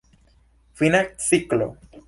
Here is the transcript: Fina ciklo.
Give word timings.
Fina 0.79 1.03
ciklo. 1.27 1.67